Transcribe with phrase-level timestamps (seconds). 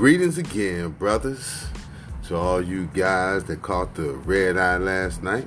[0.00, 1.66] Greetings again, brothers,
[2.26, 5.46] to all you guys that caught the red eye last night,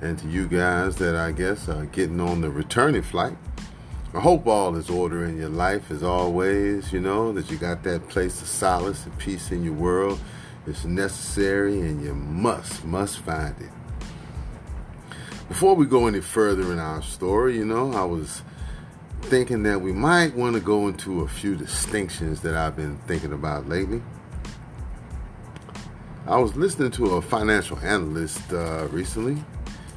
[0.00, 3.36] and to you guys that I guess are getting on the returning flight.
[4.14, 7.82] I hope all is order in your life as always, you know, that you got
[7.82, 10.18] that place of solace and peace in your world.
[10.66, 13.68] It's necessary and you must, must find it.
[15.46, 18.44] Before we go any further in our story, you know, I was
[19.22, 23.32] thinking that we might want to go into a few distinctions that I've been thinking
[23.32, 24.02] about lately.
[26.26, 29.42] I was listening to a financial analyst uh, recently,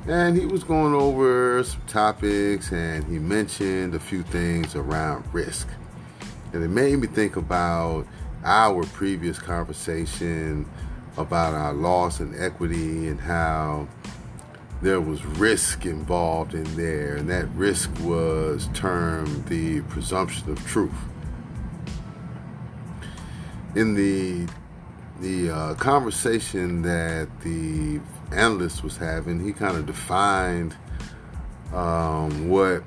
[0.08, 5.68] and he was going over some topics and he mentioned a few things around risk.
[6.54, 8.08] And it made me think about
[8.44, 10.68] our previous conversation
[11.18, 13.88] about our loss in equity and how
[14.84, 20.92] there was risk involved in there, and that risk was termed the presumption of truth.
[23.76, 24.46] In the
[25.22, 28.02] the uh, conversation that the
[28.34, 30.76] analyst was having, he kind of defined
[31.74, 32.84] um, what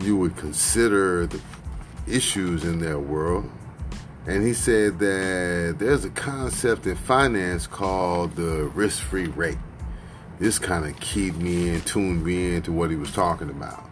[0.00, 1.40] you would consider the
[2.06, 3.48] issues in their world.
[4.26, 9.58] And he said that there's a concept in finance called the risk free rate
[10.42, 13.88] this kind of keyed me in, tuned me into what he was talking about.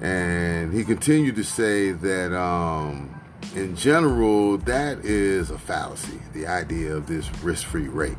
[0.00, 3.20] And he continued to say that, um,
[3.56, 8.16] in general, that is a fallacy, the idea of this risk free rate.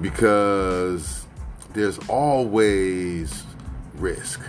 [0.00, 1.24] Because
[1.72, 3.44] there's always
[3.94, 4.40] risk.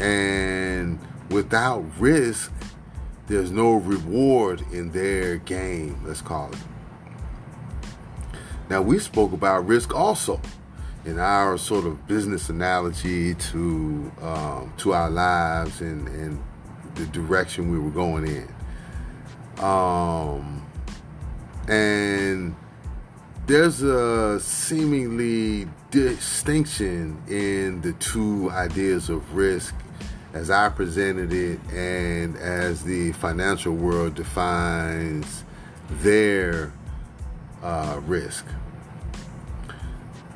[0.00, 0.98] And
[1.30, 2.52] without risk,
[3.28, 6.58] there's no reward in their game, let's call it.
[8.72, 10.40] Now, we spoke about risk also
[11.04, 16.42] in our sort of business analogy to um, to our lives and, and
[16.94, 18.48] the direction we were going in.
[19.62, 20.66] Um,
[21.68, 22.56] and
[23.46, 29.74] there's a seemingly distinction in the two ideas of risk
[30.32, 35.44] as I presented it and as the financial world defines
[36.00, 36.72] their
[37.62, 38.44] uh, risk.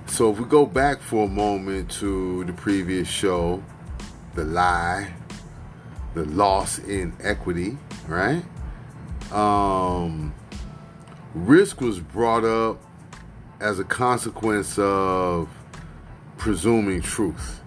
[0.06, 3.62] So if we go back for a moment to the previous show,
[4.34, 5.12] the lie,
[6.14, 7.76] the loss in equity,
[8.06, 8.42] right?
[9.32, 10.32] Um,
[11.34, 12.81] risk was brought up
[13.60, 15.48] as a consequence of
[16.38, 17.62] presuming truth,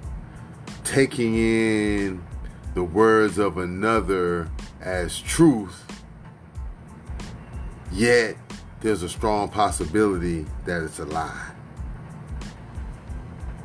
[0.83, 2.23] taking in
[2.73, 4.49] the words of another
[4.81, 5.85] as truth,
[7.91, 8.37] yet
[8.81, 11.51] there's a strong possibility that it's a lie.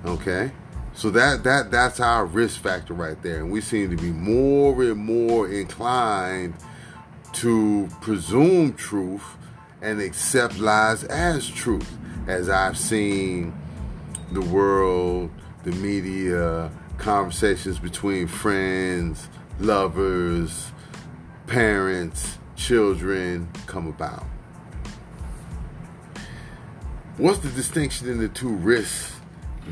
[0.05, 0.51] Okay?
[0.95, 3.39] So that that that's our risk factor right there.
[3.39, 6.55] And we seem to be more and more inclined
[7.35, 9.25] to presume truth
[9.83, 11.91] and accept lies as truth.
[12.27, 13.53] As I've seen
[14.33, 15.31] the world,
[15.65, 20.73] the media, conversations between friends, lovers,
[21.47, 24.25] parents, children come about.
[27.17, 29.21] What's the distinction in the two risks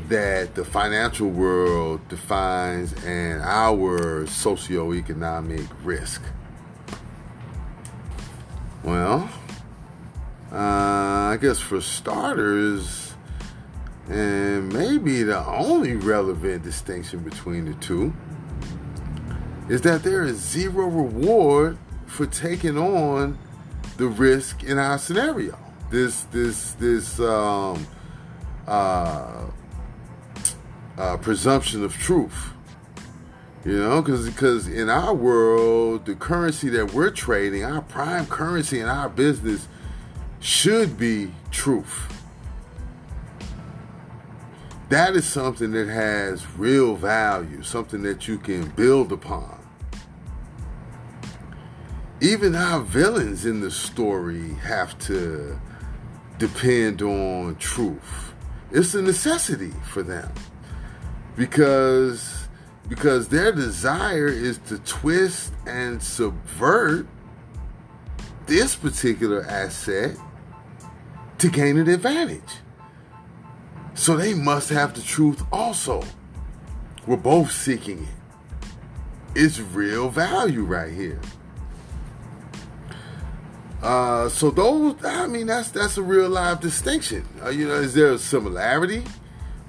[0.07, 6.21] that the financial world defines and our socioeconomic risk?
[8.81, 9.29] Well,
[10.53, 13.13] uh, I guess for starters,
[14.07, 18.13] and maybe the only relevant distinction between the two
[19.67, 23.37] is that there is zero reward for taking on
[23.97, 25.62] the risk in our scenario.
[25.93, 27.85] This this this um,
[28.65, 29.45] uh,
[30.97, 32.49] uh, presumption of truth.
[33.63, 38.79] You know, because because in our world, the currency that we're trading, our prime currency
[38.79, 39.67] in our business,
[40.39, 42.11] should be truth.
[44.89, 49.59] That is something that has real value, something that you can build upon.
[52.19, 55.59] Even our villains in the story have to
[56.37, 58.33] depend on truth.
[58.71, 60.31] It's a necessity for them
[61.35, 62.47] because
[62.87, 67.07] because their desire is to twist and subvert
[68.45, 70.17] this particular asset
[71.37, 72.41] to gain an advantage.
[73.93, 76.03] So they must have the truth also.
[77.07, 78.69] We're both seeking it.
[79.35, 81.21] It's real value right here.
[83.83, 87.27] Uh, so those, I mean, that's that's a real live distinction.
[87.43, 89.03] Uh, you know, is there a similarity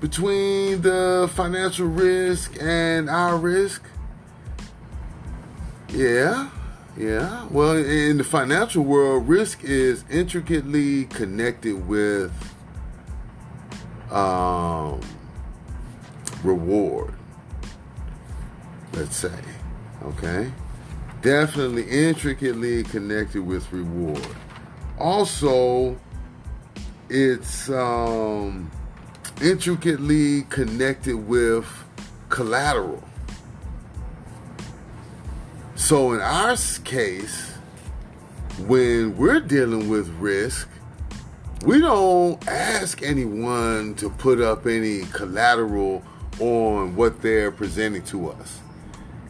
[0.01, 3.83] between the financial risk and our risk?
[5.89, 6.49] Yeah,
[6.97, 7.49] yeah.
[7.51, 12.33] Well, in the financial world, risk is intricately connected with
[14.13, 15.01] um,
[16.45, 17.15] reward.
[18.93, 19.35] Let's say,
[20.05, 20.53] okay
[21.25, 24.25] definitely intricately connected with reward.
[24.99, 25.99] Also,
[27.09, 28.71] it's um,
[29.43, 31.67] intricately connected with
[32.29, 33.03] collateral.
[35.77, 37.53] So, in our case,
[38.67, 40.69] when we're dealing with risk,
[41.65, 46.03] we don't ask anyone to put up any collateral
[46.39, 48.61] on what they're presenting to us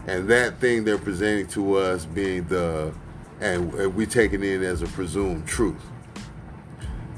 [0.06, 2.93] and that thing they're presenting to us being the
[3.41, 5.83] and, we take it in as a presumed truth.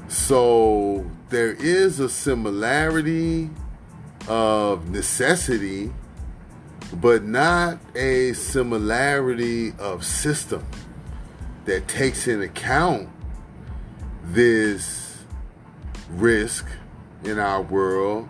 [0.07, 3.49] So there is a similarity
[4.27, 5.91] of necessity
[6.93, 10.65] but not a similarity of system
[11.65, 13.09] that takes in account
[14.23, 15.23] this
[16.11, 16.65] risk
[17.23, 18.29] in our world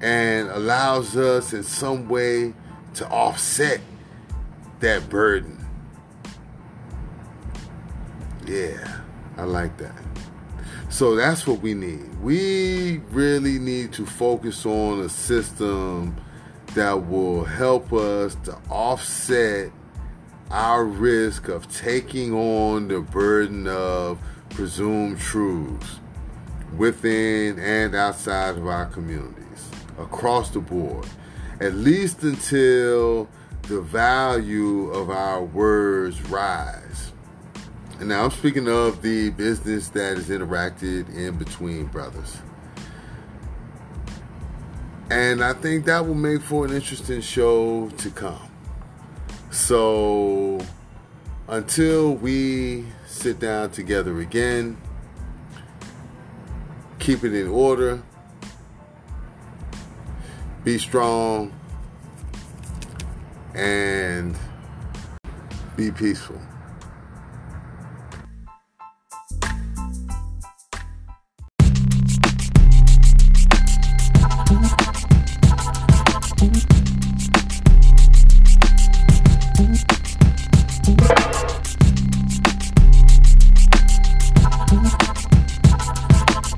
[0.00, 2.52] and allows us in some way
[2.94, 3.80] to offset
[4.84, 5.58] that burden.
[8.46, 9.00] Yeah,
[9.38, 9.96] I like that.
[10.90, 12.14] So that's what we need.
[12.20, 16.14] We really need to focus on a system
[16.74, 19.72] that will help us to offset
[20.50, 24.18] our risk of taking on the burden of
[24.50, 25.98] presumed truths
[26.76, 31.06] within and outside of our communities across the board,
[31.60, 33.30] at least until
[33.68, 37.12] the value of our words rise.
[37.98, 42.38] And now I'm speaking of the business that is interacted in between brothers.
[45.10, 48.50] And I think that will make for an interesting show to come.
[49.50, 50.60] So
[51.48, 54.76] until we sit down together again,
[56.98, 58.02] keep it in order,
[60.64, 61.52] be strong
[63.54, 64.36] and
[65.76, 66.40] be peaceful.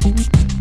[0.06, 0.55] Thank